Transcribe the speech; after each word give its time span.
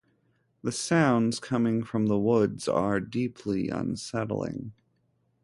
The 0.63 0.71
sounds 0.71 1.39
coming 1.39 1.83
from 1.83 2.07
the 2.07 2.17
woods 2.17 2.67
are 2.67 2.99
deeply 2.99 3.69
unsettling. 3.69 4.73